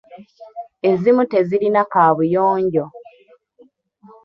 Ezimu 0.89 1.23
tezirina 1.31 1.81
kaabuyonja. 1.91 2.85